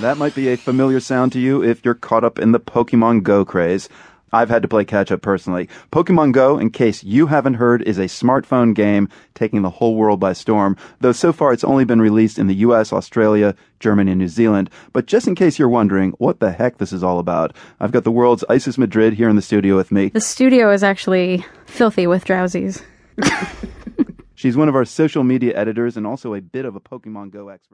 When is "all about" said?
17.02-17.56